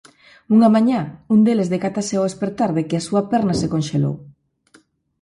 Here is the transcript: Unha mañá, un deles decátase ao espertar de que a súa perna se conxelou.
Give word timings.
Unha 0.55 0.69
mañá, 0.75 1.01
un 1.33 1.39
deles 1.45 1.71
decátase 1.75 2.13
ao 2.17 2.29
espertar 2.31 2.69
de 2.77 2.83
que 2.87 2.95
a 2.97 3.05
súa 3.07 3.23
perna 3.31 3.53
se 3.61 3.71
conxelou. 3.73 4.15